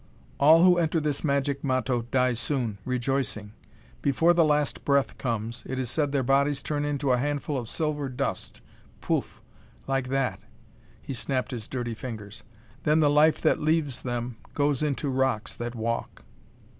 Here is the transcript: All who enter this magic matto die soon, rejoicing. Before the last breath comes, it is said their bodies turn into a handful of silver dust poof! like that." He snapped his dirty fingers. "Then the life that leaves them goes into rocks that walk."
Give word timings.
All 0.39 0.63
who 0.63 0.79
enter 0.79 0.99
this 0.99 1.23
magic 1.23 1.63
matto 1.63 2.01
die 2.09 2.33
soon, 2.33 2.79
rejoicing. 2.85 3.51
Before 4.01 4.33
the 4.33 4.43
last 4.43 4.83
breath 4.83 5.15
comes, 5.19 5.61
it 5.67 5.77
is 5.79 5.91
said 5.91 6.11
their 6.11 6.23
bodies 6.23 6.63
turn 6.63 6.85
into 6.85 7.11
a 7.11 7.19
handful 7.19 7.55
of 7.55 7.69
silver 7.69 8.09
dust 8.09 8.61
poof! 8.99 9.41
like 9.85 10.07
that." 10.07 10.39
He 11.03 11.13
snapped 11.13 11.51
his 11.51 11.67
dirty 11.67 11.93
fingers. 11.93 12.41
"Then 12.81 12.99
the 12.99 13.11
life 13.11 13.41
that 13.41 13.59
leaves 13.59 14.01
them 14.01 14.37
goes 14.55 14.81
into 14.81 15.07
rocks 15.07 15.55
that 15.55 15.75
walk." 15.75 16.23